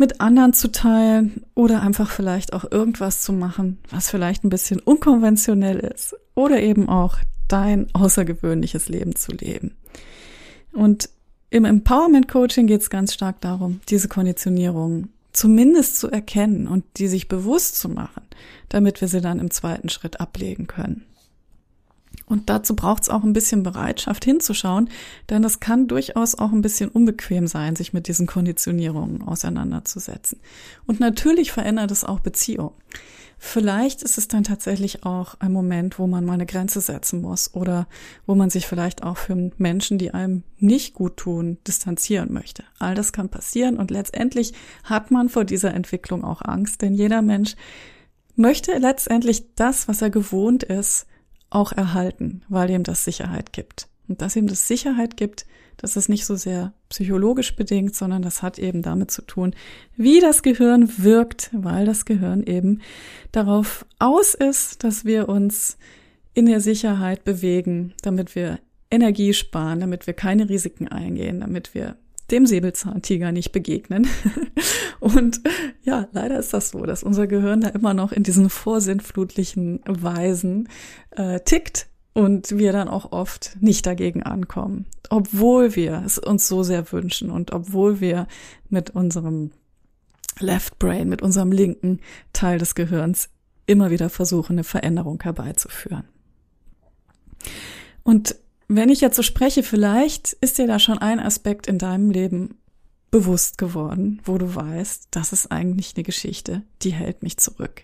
mit 0.03 0.21
anderen 0.21 0.53
zu 0.53 0.73
teilen 0.73 1.45
oder 1.55 1.81
einfach 1.81 2.11
vielleicht 2.11 2.55
auch 2.55 2.65
irgendwas 2.69 3.21
zu 3.21 3.33
machen, 3.33 3.79
was 3.89 4.11
vielleicht 4.11 4.43
ein 4.43 4.49
bisschen 4.49 4.81
unkonventionell 4.81 5.79
ist 5.79 6.17
oder 6.35 6.61
eben 6.61 6.89
auch 6.89 7.19
dein 7.47 7.87
außergewöhnliches 7.95 8.89
Leben 8.89 9.15
zu 9.15 9.31
leben. 9.31 9.77
Und 10.73 11.09
im 11.51 11.65
Empowerment 11.65 12.27
Coaching 12.27 12.67
geht 12.67 12.81
es 12.81 12.91
ganz 12.91 13.15
stark 13.15 13.41
darum, 13.43 13.81
diese 13.91 14.09
Konditionierung 14.09 15.11
zumindest 15.33 16.01
zu 16.01 16.11
erkennen 16.11 16.67
und 16.67 16.83
die 16.97 17.07
sich 17.07 17.29
bewusst 17.29 17.79
zu 17.79 17.89
machen, 17.89 18.25
damit 18.71 19.01
wir 19.01 19.07
sie 19.07 19.21
dann 19.21 19.39
im 19.39 19.53
zweiten 19.53 19.89
Schritt 19.89 20.21
ablegen 20.21 20.67
können. 20.67 21.05
Und 22.33 22.49
dazu 22.49 22.75
braucht 22.75 23.03
es 23.03 23.09
auch 23.11 23.25
ein 23.25 23.35
bisschen 23.35 23.63
Bereitschaft 23.63 24.25
hinzuschauen, 24.25 24.89
denn 25.29 25.45
es 25.45 25.61
kann 25.61 25.87
durchaus 25.87 26.35
auch 26.35 26.51
ein 26.51 26.63
bisschen 26.63 26.89
unbequem 26.89 27.47
sein, 27.47 27.77
sich 27.77 27.93
mit 27.93 28.09
diesen 28.09 28.27
Konditionierungen 28.27 29.21
auseinanderzusetzen. 29.21 30.41
Und 30.87 30.99
natürlich 30.99 31.53
verändert 31.53 31.91
es 31.91 32.05
auch 32.05 32.21
Beziehungen. 32.21 32.73
Vielleicht 33.37 34.03
ist 34.03 34.17
es 34.17 34.29
dann 34.29 34.45
tatsächlich 34.45 35.05
auch 35.05 35.35
ein 35.41 35.53
Moment, 35.53 35.99
wo 35.99 36.07
man 36.07 36.25
mal 36.25 36.33
eine 36.33 36.47
Grenze 36.47 36.81
setzen 36.81 37.21
muss 37.21 37.53
oder 37.53 37.87
wo 38.25 38.35
man 38.35 38.49
sich 38.49 38.67
vielleicht 38.67 39.03
auch 39.03 39.19
für 39.19 39.51
Menschen, 39.59 39.99
die 39.99 40.13
einem 40.15 40.43
nicht 40.59 40.95
gut 40.95 41.19
tun, 41.19 41.59
distanzieren 41.67 42.33
möchte. 42.33 42.65
All 42.79 42.95
das 42.95 43.13
kann 43.13 43.29
passieren 43.29 43.77
und 43.77 43.91
letztendlich 43.91 44.55
hat 44.85 45.11
man 45.11 45.29
vor 45.29 45.45
dieser 45.45 45.75
Entwicklung 45.75 46.25
auch 46.25 46.41
Angst, 46.41 46.81
denn 46.81 46.95
jeder 46.95 47.21
Mensch 47.21 47.57
möchte 48.37 48.79
letztendlich 48.79 49.55
das, 49.55 49.87
was 49.87 50.01
er 50.01 50.09
gewohnt 50.09 50.63
ist, 50.63 51.07
auch 51.55 51.73
erhalten, 51.73 52.43
weil 52.49 52.71
ihm 52.71 52.83
das 52.83 53.05
Sicherheit 53.05 53.53
gibt. 53.53 53.89
Und 54.09 54.21
dass 54.21 54.37
ihm 54.37 54.47
das 54.47 54.67
Sicherheit 54.67 55.17
gibt, 55.17 55.47
das 55.77 55.97
ist 55.97 56.09
nicht 56.09 56.27
so 56.27 56.37
sehr 56.37 56.73
psychologisch 56.89 57.57
bedingt, 57.57 57.95
sondern 57.95 58.23
das 58.23 58.43
hat 58.43 58.59
eben 58.59 58.83
damit 58.83 59.11
zu 59.11 59.23
tun, 59.23 59.55
wie 59.97 60.21
das 60.21 60.43
Gehirn 60.43 60.91
wirkt, 60.99 61.51
weil 61.53 61.87
das 61.87 62.05
Gehirn 62.05 62.43
eben 62.43 62.81
darauf 63.33 63.87
aus 63.99 64.35
ist, 64.35 64.85
dass 64.85 65.05
wir 65.05 65.29
uns 65.29 65.79
in 66.35 66.47
der 66.47 66.61
Sicherheit 66.61 67.25
bewegen, 67.25 67.95
damit 68.03 68.35
wir 68.35 68.59
Energie 68.91 69.33
sparen, 69.33 69.81
damit 69.81 70.07
wir 70.07 70.15
keine 70.15 70.49
Risiken 70.49 70.89
eingehen, 70.89 71.41
damit 71.41 71.75
wir 71.75 71.97
dem 72.31 72.47
Säbelzahntiger 72.47 73.33
nicht 73.33 73.53
begegnen. 73.53 74.07
Und 75.01 75.41
ja, 75.83 76.09
leider 76.13 76.39
ist 76.39 76.53
das 76.55 76.71
so, 76.71 76.85
dass 76.85 77.03
unser 77.03 77.27
Gehirn 77.27 77.61
da 77.61 77.69
immer 77.69 77.95
noch 77.95 78.13
in 78.13 78.23
diesen 78.23 78.49
vorsinnflutlichen 78.51 79.81
Weisen 79.87 80.69
äh, 81.11 81.41
tickt 81.41 81.89
und 82.13 82.57
wir 82.59 82.73
dann 82.73 82.89
auch 82.89 83.13
oft 83.13 83.57
nicht 83.61 83.87
dagegen 83.87 84.23
ankommen, 84.23 84.87
obwohl 85.11 85.75
wir 85.77 86.03
es 86.05 86.19
uns 86.19 86.47
so 86.47 86.63
sehr 86.63 86.91
wünschen 86.93 87.31
und 87.31 87.53
obwohl 87.53 88.01
wir 88.01 88.27
mit 88.69 88.91
unserem 88.91 89.51
Left 90.39 90.79
Brain, 90.79 91.09
mit 91.09 91.23
unserem 91.23 91.53
linken 91.53 92.01
Teil 92.33 92.59
des 92.59 92.75
Gehirns 92.75 93.29
immer 93.67 93.91
wieder 93.91 94.11
versuchen, 94.11 94.53
eine 94.55 94.65
Veränderung 94.65 95.23
herbeizuführen. 95.23 96.05
Und 98.03 98.37
wenn 98.77 98.89
ich 98.89 99.01
jetzt 99.01 99.17
so 99.17 99.23
spreche, 99.23 99.63
vielleicht 99.63 100.33
ist 100.35 100.59
dir 100.59 100.67
da 100.67 100.79
schon 100.79 100.99
ein 100.99 101.21
Aspekt 101.21 101.67
in 101.67 101.79
deinem 101.79 102.11
Leben 102.11 102.57
bewusst 103.11 103.59
geworden, 103.59 104.21
wo 104.25 104.39
du 104.39 104.55
weißt, 104.55 105.09
das 105.11 105.33
ist 105.33 105.53
eigentlich 105.53 105.93
eine 105.95 106.03
Geschichte, 106.03 106.63
die 106.81 106.93
hält 106.93 107.23
mich 107.23 107.37
zurück. 107.37 107.83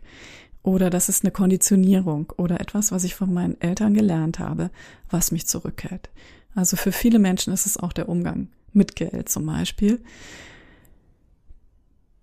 Oder 0.63 0.91
das 0.91 1.09
ist 1.09 1.25
eine 1.25 1.31
Konditionierung 1.31 2.33
oder 2.37 2.61
etwas, 2.61 2.91
was 2.93 3.05
ich 3.05 3.15
von 3.15 3.33
meinen 3.33 3.61
Eltern 3.61 3.95
gelernt 3.95 4.39
habe, 4.39 4.71
was 5.11 5.31
mich 5.31 5.47
zurückhält. 5.47 6.11
Also 6.55 6.77
für 6.77 6.93
viele 6.93 7.19
Menschen 7.19 7.53
ist 7.53 7.67
es 7.67 7.77
auch 7.77 7.93
der 7.93 8.09
Umgang 8.09 8.49
mit 8.73 8.97
Geld 8.97 9.29
zum 9.29 9.47
Beispiel. 9.47 10.01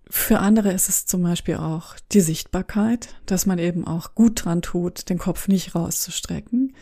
Für 0.10 0.40
andere 0.40 0.72
ist 0.72 0.90
es 0.90 1.06
zum 1.06 1.24
Beispiel 1.24 1.56
auch 1.56 1.96
die 2.12 2.22
Sichtbarkeit, 2.22 3.16
dass 3.26 3.46
man 3.46 3.60
eben 3.60 3.86
auch 3.86 4.16
gut 4.16 4.46
dran 4.46 4.62
tut, 4.62 5.10
den 5.10 5.18
Kopf 5.18 5.48
nicht 5.48 5.76
rauszustrecken. 5.76 6.74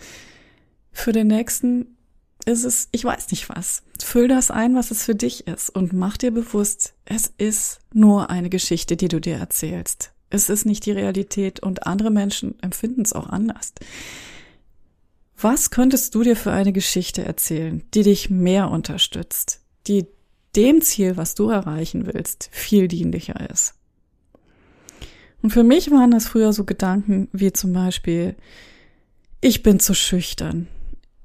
Für 0.94 1.12
den 1.12 1.28
nächsten 1.28 1.98
ist 2.46 2.64
es, 2.64 2.88
ich 2.92 3.04
weiß 3.04 3.32
nicht 3.32 3.50
was. 3.50 3.84
Füll 4.02 4.28
das 4.28 4.52
ein, 4.52 4.76
was 4.76 4.92
es 4.92 5.04
für 5.04 5.16
dich 5.16 5.48
ist 5.48 5.70
und 5.70 5.94
mach 5.94 6.18
dir 6.18 6.32
bewusst, 6.32 6.94
es 7.06 7.34
ist 7.38 7.80
nur 7.94 8.30
eine 8.30 8.50
Geschichte, 8.50 8.96
die 8.96 9.08
du 9.08 9.20
dir 9.20 9.38
erzählst. 9.38 10.12
Es 10.30 10.50
ist 10.50 10.66
nicht 10.66 10.86
die 10.86 10.92
Realität 10.92 11.60
und 11.60 11.86
andere 11.86 12.12
Menschen 12.12 12.60
empfinden 12.62 13.02
es 13.02 13.14
auch 13.14 13.28
anders. 13.28 13.74
Was 15.38 15.72
könntest 15.72 16.16
du 16.16 16.24
dir 16.24 16.36
für 16.36 16.52
eine 16.52 16.74
Geschichte 16.74 17.24
erzählen, 17.24 17.84
die 17.94 18.04
dich 18.04 18.30
mehr 18.30 18.70
unterstützt, 18.70 19.62
die 19.88 20.08
dem 20.56 20.82
Ziel, 20.82 21.18
was 21.18 21.36
du 21.36 21.50
erreichen 21.50 22.08
willst, 22.08 22.50
viel 22.52 22.88
dienlicher 22.88 23.50
ist? 23.50 23.76
Und 25.42 25.52
für 25.52 25.64
mich 25.64 25.92
waren 25.92 26.12
das 26.12 26.28
früher 26.28 26.54
so 26.54 26.64
Gedanken 26.64 27.28
wie 27.34 27.52
zum 27.52 27.74
Beispiel, 27.74 28.36
ich 29.42 29.62
bin 29.62 29.80
zu 29.82 29.94
schüchtern, 29.94 30.68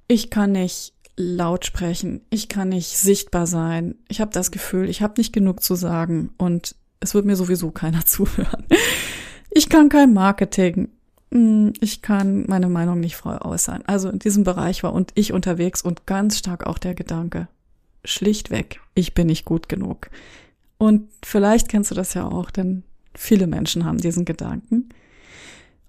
ich 0.08 0.30
kann 0.30 0.52
nicht 0.52 0.94
laut 1.16 1.64
sprechen, 1.64 2.22
ich 2.30 2.48
kann 2.48 2.70
nicht 2.70 2.96
sichtbar 2.96 3.46
sein, 3.46 3.96
ich 4.08 4.20
habe 4.20 4.30
das 4.32 4.50
Gefühl, 4.50 4.88
ich 4.88 5.02
habe 5.02 5.14
nicht 5.18 5.32
genug 5.32 5.62
zu 5.62 5.74
sagen 5.74 6.30
und 6.38 6.74
es 7.00 7.14
wird 7.14 7.26
mir 7.26 7.36
sowieso 7.36 7.70
keiner 7.70 8.04
zuhören. 8.06 8.64
Ich 9.50 9.68
kann 9.68 9.88
kein 9.88 10.12
Marketing. 10.12 10.88
Hm, 11.32 11.72
ich 11.80 12.02
kann 12.02 12.46
meine 12.46 12.68
Meinung 12.68 13.00
nicht 13.00 13.16
frei 13.16 13.40
äußern. 13.40 13.82
Also 13.86 14.08
in 14.08 14.18
diesem 14.18 14.44
Bereich 14.44 14.82
war 14.82 14.92
und 14.92 15.12
ich 15.14 15.32
unterwegs 15.32 15.82
und 15.82 16.06
ganz 16.06 16.38
stark 16.38 16.66
auch 16.66 16.78
der 16.78 16.94
Gedanke, 16.94 17.48
schlichtweg, 18.04 18.80
ich 18.94 19.14
bin 19.14 19.26
nicht 19.26 19.44
gut 19.44 19.68
genug. 19.68 20.10
Und 20.78 21.08
vielleicht 21.24 21.68
kennst 21.68 21.90
du 21.90 21.94
das 21.94 22.14
ja 22.14 22.26
auch, 22.26 22.50
denn 22.50 22.84
viele 23.14 23.46
Menschen 23.46 23.84
haben 23.84 23.98
diesen 23.98 24.24
Gedanken. 24.24 24.90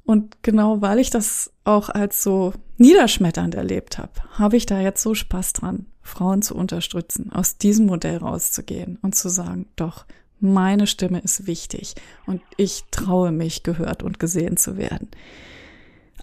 Und 0.10 0.42
genau 0.42 0.82
weil 0.82 0.98
ich 0.98 1.12
das 1.12 1.52
auch 1.66 1.90
als 1.90 2.24
so 2.24 2.54
niederschmetternd 2.78 3.54
erlebt 3.54 4.00
habe, 4.00 4.14
habe 4.32 4.58
ich 4.58 4.66
da 4.66 4.82
jetzt 4.82 5.04
so 5.04 5.14
Spaß 5.14 5.54
dran, 5.54 5.86
Frauen 6.02 6.42
zu 6.42 6.56
unterstützen, 6.56 7.32
aus 7.32 7.60
diesem 7.60 7.86
Modell 7.86 8.18
rauszugehen 8.18 8.98
und 9.04 9.14
zu 9.14 9.30
sagen, 9.30 9.68
doch, 9.76 10.08
meine 10.40 10.88
Stimme 10.88 11.20
ist 11.20 11.46
wichtig 11.46 11.94
und 12.26 12.42
ich 12.58 12.86
traue 12.90 13.32
mich, 13.32 13.62
gehört 13.62 14.02
und 14.02 14.20
gesehen 14.20 14.58
zu 14.58 14.78
werden. 14.78 15.10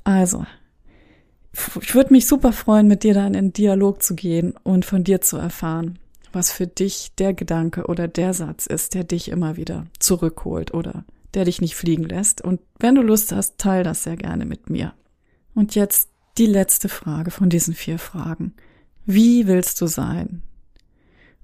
Also, 0.02 0.45
ich 1.81 1.95
würde 1.95 2.12
mich 2.12 2.26
super 2.26 2.50
freuen, 2.52 2.88
mit 2.88 3.05
dir 3.05 3.14
dann 3.14 3.35
in 3.35 3.52
Dialog 3.52 4.02
zu 4.02 4.16
gehen 4.16 4.55
und 4.64 4.85
von 4.85 5.05
dir 5.05 5.21
zu 5.21 5.37
erfahren, 5.37 6.00
was 6.33 6.50
für 6.50 6.66
dich 6.66 7.12
der 7.19 7.35
Gedanke 7.35 7.87
oder 7.87 8.09
der 8.09 8.35
Satz 8.35 8.66
ist, 8.66 8.95
der 8.95 9.05
dich 9.05 9.28
immer 9.28 9.57
wieder 9.57 9.87
zurückholt 10.00 10.75
oder 10.75 11.05
der 11.37 11.45
dich 11.45 11.61
nicht 11.61 11.76
fliegen 11.76 12.05
lässt. 12.05 12.43
Und 12.43 12.61
wenn 12.78 12.97
du 12.97 13.02
Lust 13.02 13.31
hast, 13.31 13.59
teil 13.59 13.85
das 13.85 14.02
sehr 14.02 14.16
gerne 14.16 14.47
mit 14.47 14.71
mir. 14.71 14.95
Und 15.55 15.75
jetzt 15.75 16.11
die 16.38 16.47
letzte 16.47 16.88
Frage 16.88 17.31
von 17.31 17.49
diesen 17.49 17.75
vier 17.75 17.99
Fragen. 17.99 18.55
Wie 19.05 19.47
willst 19.47 19.81
du 19.81 19.87
sein? 19.87 20.43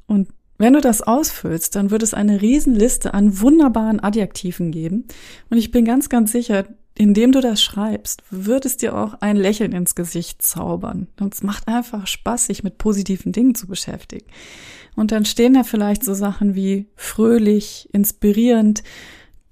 Und 0.07 0.29
wenn 0.59 0.73
du 0.73 0.81
das 0.81 1.03
ausfüllst, 1.03 1.75
dann 1.77 1.91
wird 1.91 2.03
es 2.03 2.15
eine 2.15 2.41
Riesenliste 2.41 3.15
an 3.15 3.41
wunderbaren 3.41 4.01
Adjektiven 4.03 4.71
geben. 4.71 5.05
Und 5.51 5.59
ich 5.59 5.71
bin 5.71 5.85
ganz, 5.85 6.09
ganz 6.09 6.33
sicher, 6.33 6.67
indem 6.95 7.33
du 7.33 7.41
das 7.41 7.63
schreibst, 7.63 8.23
wird 8.31 8.65
es 8.65 8.77
dir 8.77 8.97
auch 8.97 9.15
ein 9.21 9.37
Lächeln 9.37 9.73
ins 9.73 9.95
Gesicht 9.95 10.43
zaubern. 10.43 11.09
Und 11.21 11.35
es 11.35 11.43
macht 11.43 11.69
einfach 11.69 12.07
Spaß, 12.07 12.47
sich 12.47 12.63
mit 12.63 12.79
positiven 12.79 13.33
Dingen 13.33 13.55
zu 13.55 13.67
beschäftigen. 13.67 14.27
Und 14.95 15.11
dann 15.11 15.25
stehen 15.25 15.55
da 15.55 15.65
vielleicht 15.65 16.05
so 16.05 16.13
Sachen 16.13 16.55
wie 16.55 16.87
fröhlich, 16.97 17.89
inspirierend, 17.93 18.83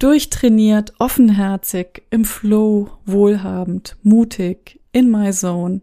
durchtrainiert, 0.00 0.94
offenherzig, 0.98 2.02
im 2.10 2.24
Flow, 2.24 2.90
wohlhabend, 3.06 3.96
mutig, 4.02 4.80
in 4.92 5.10
my 5.10 5.30
zone 5.30 5.82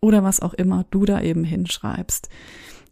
oder 0.00 0.22
was 0.22 0.40
auch 0.40 0.54
immer 0.54 0.86
du 0.90 1.04
da 1.04 1.20
eben 1.20 1.44
hinschreibst. 1.44 2.30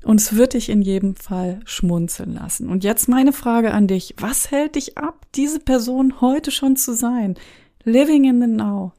Und 0.03 0.21
es 0.21 0.37
wird 0.37 0.53
dich 0.53 0.69
in 0.69 0.83
jedem 0.83 1.17
Fall 1.17 1.61
schmunzeln 1.65 2.35
lassen. 2.35 2.69
Und 2.69 2.85
jetzt 2.85 3.09
meine 3.09 3.33
Frage 3.33 3.73
an 3.73 3.87
dich. 3.87 4.15
Was 4.19 4.51
hält 4.51 4.75
dich 4.75 4.99
ab, 4.99 5.27
diese 5.35 5.61
Person 5.61 6.21
heute 6.21 6.51
schon 6.51 6.77
zu 6.77 6.95
sein? 6.95 7.37
Living 7.85 8.25
in 8.25 8.41
the 8.41 8.47
now. 8.47 8.93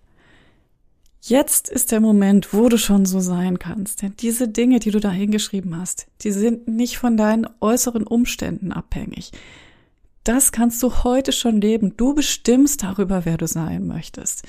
Jetzt 1.22 1.70
ist 1.70 1.92
der 1.92 2.00
Moment, 2.00 2.54
wo 2.54 2.70
du 2.70 2.78
schon 2.78 3.06
so 3.06 3.20
sein 3.20 3.60
kannst. 3.60 4.02
Denn 4.02 4.14
diese 4.20 4.48
Dinge, 4.48 4.80
die 4.80 4.92
du 4.92 5.00
da 5.00 5.12
hingeschrieben 5.12 5.78
hast, 5.80 6.08
die 6.22 6.32
sind 6.32 6.68
nicht 6.68 6.98
von 6.98 7.18
deinen 7.18 7.48
äußeren 7.62 8.08
Umständen 8.08 8.72
abhängig. 8.72 9.32
Das 10.26 10.52
kannst 10.52 10.82
du 10.82 11.04
heute 11.04 11.32
schon 11.32 11.62
leben. 11.62 11.96
Du 11.96 12.16
bestimmst 12.16 12.84
darüber, 12.84 13.26
wer 13.26 13.38
du 13.38 13.48
sein 13.48 13.86
möchtest. 13.86 14.44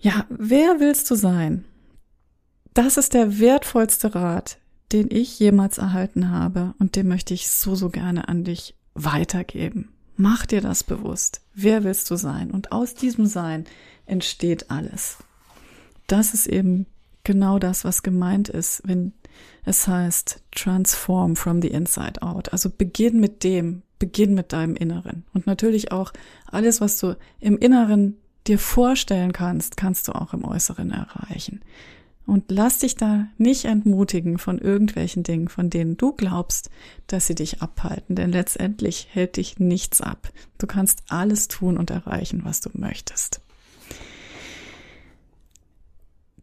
Ja, 0.00 0.26
wer 0.28 0.80
willst 0.80 1.10
du 1.10 1.14
sein? 1.14 1.64
Das 2.74 2.96
ist 2.96 3.14
der 3.14 3.38
wertvollste 3.38 4.14
Rat, 4.14 4.58
den 4.92 5.08
ich 5.10 5.38
jemals 5.38 5.78
erhalten 5.78 6.30
habe 6.30 6.74
und 6.78 6.96
den 6.96 7.06
möchte 7.06 7.32
ich 7.32 7.48
so, 7.48 7.76
so 7.76 7.90
gerne 7.90 8.28
an 8.28 8.42
dich 8.42 8.74
weitergeben. 8.94 9.90
Mach 10.16 10.46
dir 10.46 10.60
das 10.60 10.82
bewusst. 10.82 11.42
Wer 11.54 11.84
willst 11.84 12.10
du 12.10 12.16
sein? 12.16 12.50
Und 12.50 12.72
aus 12.72 12.94
diesem 12.94 13.26
Sein 13.26 13.66
entsteht 14.04 14.68
alles. 14.68 15.18
Das 16.08 16.34
ist 16.34 16.48
eben 16.48 16.86
genau 17.22 17.60
das, 17.60 17.84
was 17.84 18.02
gemeint 18.02 18.48
ist, 18.48 18.82
wenn 18.84 19.12
es 19.64 19.86
heißt 19.86 20.42
transform 20.50 21.36
from 21.36 21.62
the 21.62 21.68
inside 21.68 22.20
out. 22.20 22.52
Also 22.52 22.68
beginn 22.68 23.20
mit 23.20 23.44
dem, 23.44 23.82
beginn 23.98 24.34
mit 24.34 24.52
deinem 24.52 24.76
Inneren. 24.76 25.24
Und 25.34 25.46
natürlich 25.46 25.92
auch 25.92 26.12
alles, 26.46 26.80
was 26.80 26.98
du 26.98 27.16
im 27.40 27.58
Inneren 27.58 28.16
dir 28.46 28.58
vorstellen 28.58 29.32
kannst, 29.32 29.76
kannst 29.76 30.08
du 30.08 30.12
auch 30.12 30.32
im 30.32 30.44
Äußeren 30.44 30.90
erreichen. 30.90 31.60
Und 32.26 32.50
lass 32.50 32.80
dich 32.80 32.94
da 32.94 33.26
nicht 33.38 33.64
entmutigen 33.64 34.36
von 34.36 34.58
irgendwelchen 34.58 35.22
Dingen, 35.22 35.48
von 35.48 35.70
denen 35.70 35.96
du 35.96 36.12
glaubst, 36.12 36.68
dass 37.06 37.26
sie 37.26 37.34
dich 37.34 37.62
abhalten. 37.62 38.16
Denn 38.16 38.30
letztendlich 38.30 39.08
hält 39.10 39.38
dich 39.38 39.58
nichts 39.58 40.02
ab. 40.02 40.30
Du 40.58 40.66
kannst 40.66 41.04
alles 41.08 41.48
tun 41.48 41.78
und 41.78 41.90
erreichen, 41.90 42.42
was 42.44 42.60
du 42.60 42.68
möchtest. 42.74 43.40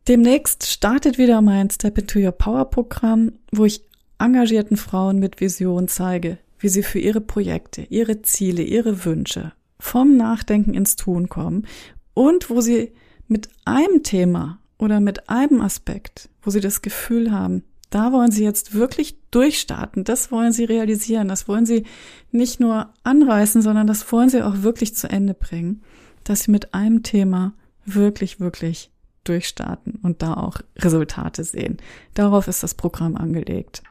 Demnächst 0.08 0.66
startet 0.66 1.18
wieder 1.20 1.42
mein 1.42 1.70
Step 1.70 1.98
into 1.98 2.20
Your 2.20 2.32
Power 2.32 2.66
Programm, 2.66 3.34
wo 3.52 3.66
ich 3.66 3.82
engagierten 4.20 4.78
Frauen 4.78 5.20
mit 5.20 5.40
Vision 5.40 5.88
zeige, 5.88 6.40
wie 6.60 6.70
sie 6.70 6.84
für 6.84 7.00
ihre 7.00 7.22
Projekte, 7.22 7.84
ihre 7.90 8.22
Ziele, 8.22 8.64
ihre 8.64 9.06
Wünsche 9.06 9.54
vom 9.80 10.18
Nachdenken 10.18 10.74
ins 10.74 10.96
Tun 10.96 11.30
kommen 11.30 11.68
und 12.14 12.50
wo 12.50 12.62
sie 12.62 12.92
mit 13.28 13.50
einem 13.66 14.04
Thema 14.04 14.60
oder 14.78 15.00
mit 15.00 15.30
einem 15.30 15.62
Aspekt, 15.62 16.30
wo 16.42 16.50
sie 16.50 16.62
das 16.62 16.82
Gefühl 16.82 17.32
haben, 17.32 17.64
da 17.90 18.12
wollen 18.12 18.32
sie 18.32 18.44
jetzt 18.44 18.74
wirklich 18.74 19.18
durchstarten, 19.32 20.04
das 20.04 20.32
wollen 20.32 20.52
sie 20.52 20.66
realisieren, 20.66 21.28
das 21.28 21.48
wollen 21.48 21.66
sie 21.66 21.86
nicht 22.32 22.60
nur 22.60 22.90
anreißen, 23.04 23.62
sondern 23.62 23.88
das 23.88 24.12
wollen 24.12 24.30
sie 24.30 24.44
auch 24.44 24.64
wirklich 24.64 24.96
zu 24.96 25.10
Ende 25.10 25.34
bringen, 25.34 25.82
dass 26.24 26.44
sie 26.44 26.52
mit 26.52 26.74
einem 26.74 27.04
Thema 27.04 27.54
wirklich, 27.86 28.40
wirklich 28.40 28.92
durchstarten 29.24 30.00
und 30.02 30.22
da 30.22 30.34
auch 30.36 30.60
Resultate 30.78 31.44
sehen. 31.44 31.78
Darauf 32.14 32.48
ist 32.48 32.64
das 32.64 32.74
Programm 32.74 33.16
angelegt. 33.16 33.84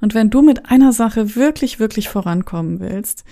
Und 0.00 0.14
wenn 0.14 0.30
du 0.30 0.42
mit 0.42 0.70
einer 0.70 0.92
Sache 0.92 1.36
wirklich, 1.36 1.78
wirklich 1.78 2.08
vorankommen 2.08 2.80
willst, 2.80 3.24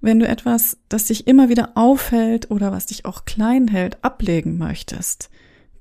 wenn 0.00 0.18
du 0.18 0.26
etwas, 0.26 0.78
das 0.88 1.04
dich 1.06 1.26
immer 1.26 1.48
wieder 1.48 1.72
aufhält 1.74 2.50
oder 2.50 2.72
was 2.72 2.86
dich 2.86 3.04
auch 3.04 3.24
klein 3.24 3.68
hält, 3.68 4.02
ablegen 4.02 4.56
möchtest, 4.56 5.30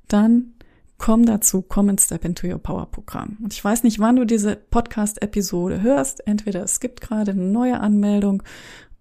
dann 0.07 0.53
komm 0.97 1.25
dazu, 1.25 1.61
komm 1.61 1.89
ins 1.89 2.05
Step 2.05 2.25
into 2.25 2.45
Your 2.45 2.59
Power 2.59 2.85
Programm. 2.91 3.37
Und 3.41 3.53
ich 3.53 3.63
weiß 3.63 3.83
nicht, 3.83 3.99
wann 3.99 4.17
du 4.17 4.25
diese 4.25 4.55
Podcast-Episode 4.55 5.81
hörst. 5.81 6.27
Entweder 6.27 6.63
es 6.63 6.79
gibt 6.79 7.01
gerade 7.01 7.31
eine 7.31 7.45
neue 7.45 7.79
Anmeldung 7.79 8.43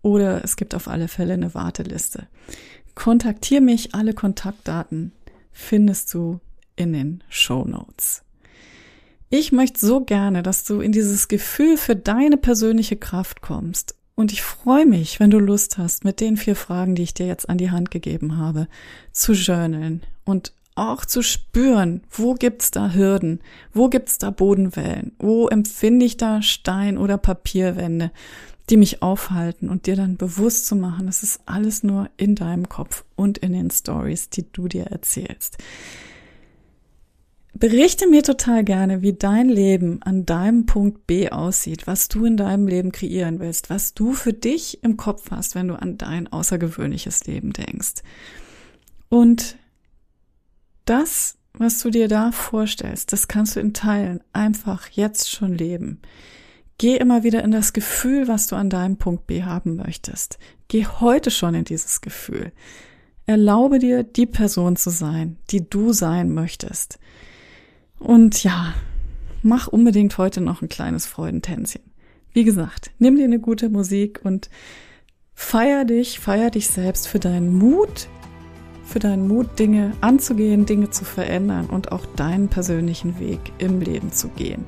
oder 0.01 0.43
es 0.45 0.57
gibt 0.57 0.75
auf 0.75 0.89
alle 0.89 1.09
Fälle 1.09 1.35
eine 1.35 1.55
Warteliste. 1.55 2.29
Kontaktier 2.95 3.61
mich, 3.61 3.95
alle 3.95 4.15
Kontaktdaten 4.15 5.13
findest 5.51 6.15
du 6.15 6.41
in 6.77 6.93
den 6.93 7.25
Show 7.29 7.65
Notes. 7.65 8.23
Ich 9.31 9.53
möchte 9.53 9.85
so 9.85 10.01
gerne, 10.01 10.43
dass 10.43 10.65
du 10.65 10.81
in 10.81 10.93
dieses 10.93 11.29
Gefühl 11.29 11.77
für 11.77 11.95
deine 11.95 12.39
persönliche 12.39 12.97
Kraft 12.97 13.43
kommst 13.43 13.95
und 14.19 14.33
ich 14.33 14.43
freue 14.43 14.85
mich, 14.85 15.21
wenn 15.21 15.31
du 15.31 15.39
Lust 15.39 15.79
hast, 15.79 16.05
mit 16.05 16.21
den 16.21 16.37
vier 16.37 16.57
Fragen, 16.57 16.97
die 16.97 17.05
ich 17.05 17.15
dir 17.15 17.27
jetzt 17.27 17.49
an 17.49 17.57
die 17.57 17.71
Hand 17.71 17.93
gegeben 17.93 18.37
habe, 18.37 18.67
zu 19.13 19.33
journalen 19.33 20.03
und 20.25 20.53
auch 20.75 21.05
zu 21.05 21.23
spüren, 21.23 22.03
wo 22.11 22.35
gibt's 22.35 22.73
da 22.73 22.91
Hürden, 22.95 23.41
wo 23.73 23.89
gibt's 23.89 24.19
da 24.19 24.31
Bodenwellen, 24.31 25.13
wo 25.21 25.47
empfinde 25.47 26.05
ich 26.05 26.17
da 26.17 26.43
Stein- 26.43 26.99
oder 26.99 27.17
Papierwände, 27.17 28.11
die 28.71 28.77
mich 28.77 29.03
aufhalten 29.03 29.69
und 29.69 29.87
dir 29.87 29.95
dann 29.95 30.17
bewusst 30.17 30.67
zu 30.67 30.75
machen, 30.75 31.07
das 31.07 31.23
ist 31.23 31.41
alles 31.47 31.85
nur 31.85 32.11
in 32.17 32.35
deinem 32.35 32.69
Kopf 32.69 33.05
und 33.15 33.39
in 33.39 33.53
den 33.53 33.71
Stories, 33.71 34.31
die 34.31 34.51
du 34.51 34.67
dir 34.67 34.87
erzählst. 34.87 35.59
Berichte 37.59 38.07
mir 38.07 38.23
total 38.23 38.63
gerne, 38.63 39.03
wie 39.03 39.15
dein 39.15 39.49
Leben 39.49 40.01
an 40.03 40.25
deinem 40.25 40.67
Punkt 40.67 41.09
B 41.09 41.31
aussieht, 41.31 41.89
was 41.89 42.07
du 42.07 42.25
in 42.25 42.37
deinem 42.37 42.69
Leben 42.69 42.93
kreieren 42.93 43.41
willst, 43.41 43.69
was 43.69 43.95
du 43.95 44.13
für 44.13 44.33
dich 44.33 44.85
im 44.85 44.97
Kopf 44.97 45.33
hast, 45.33 45.57
wenn 45.57 45.67
du 45.67 45.75
an 45.75 45.99
dein 45.99 46.33
außergewöhnliches 46.33 47.27
Leben 47.27 47.53
denkst. 47.53 48.03
Und 49.09 49.57
das, 50.85 51.37
was 51.53 51.81
du 51.81 51.91
dir 51.91 52.07
da 52.07 52.31
vorstellst, 52.31 53.13
das 53.13 53.27
kannst 53.27 53.57
du 53.57 53.61
in 53.61 53.75
Teilen 53.75 54.21
einfach 54.33 54.89
jetzt 54.91 55.29
schon 55.29 55.53
leben. 55.53 56.01
Geh 56.79 56.97
immer 56.97 57.25
wieder 57.25 57.43
in 57.43 57.51
das 57.51 57.73
Gefühl, 57.73 58.29
was 58.29 58.47
du 58.47 58.55
an 58.55 58.71
deinem 58.71 58.99
Punkt 58.99 59.27
B 59.27 59.43
haben 59.43 59.75
möchtest. 59.75 60.39
Geh 60.69 60.87
heute 60.87 61.33
schon 61.33 61.57
in 61.57 61.65
dieses 61.65 62.03
Gefühl. 62.03 62.53
Erlaube 63.27 63.81
dir, 63.81 64.05
die 64.05 64.27
Person 64.27 64.77
zu 64.77 64.91
sein, 64.91 65.39
die 65.51 65.69
du 65.69 65.93
sein 65.93 66.33
möchtest. 66.33 67.01
Und 67.99 68.43
ja, 68.45 68.75
mach 69.43 69.69
unbedingt 69.69 70.19
heute 70.19 70.41
noch 70.41 70.63
ein 70.63 70.69
kleines 70.69 71.07
Freudentänzchen. 71.07 71.83
Wie 72.33 72.45
gesagt, 72.45 72.91
nimm 72.99 73.17
dir 73.17 73.25
eine 73.25 73.41
gute 73.41 73.69
Musik 73.69 74.21
und 74.23 74.51
feier 75.35 75.85
dich, 75.85 76.21
feier 76.21 76.51
dich 76.51 76.69
selbst 76.69 77.09
für 77.09 77.19
deinen 77.19 77.57
Mut, 77.57 78.09
für 78.85 78.99
deinen 78.99 79.27
Mut, 79.29 79.59
Dinge 79.59 79.93
anzugehen, 80.01 80.67
Dinge 80.67 80.91
zu 80.91 81.05
verändern 81.05 81.67
und 81.67 81.93
auch 81.93 82.07
deinen 82.17 82.49
persönlichen 82.49 83.19
Weg 83.19 83.41
im 83.59 83.81
Leben 83.81 84.13
zu 84.13 84.29
gehen. 84.29 84.65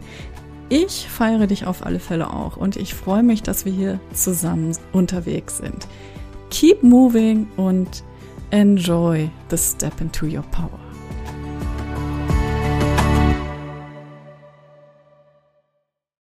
Ich 0.68 1.08
feiere 1.08 1.46
dich 1.46 1.66
auf 1.66 1.84
alle 1.84 1.98
Fälle 1.98 2.32
auch 2.32 2.56
und 2.56 2.76
ich 2.76 2.94
freue 2.94 3.22
mich, 3.22 3.42
dass 3.42 3.64
wir 3.64 3.72
hier 3.72 4.00
zusammen 4.12 4.76
unterwegs 4.92 5.58
sind. 5.58 5.88
Keep 6.50 6.82
moving 6.82 7.48
und 7.56 8.04
enjoy 8.50 9.28
the 9.50 9.58
step 9.58 10.00
into 10.00 10.26
your 10.26 10.44
power. 10.50 10.89